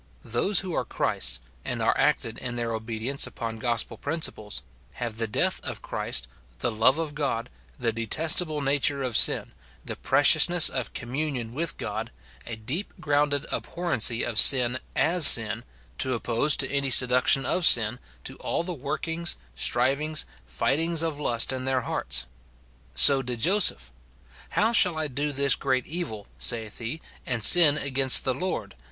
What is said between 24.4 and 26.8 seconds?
How shall I do this great evil," saith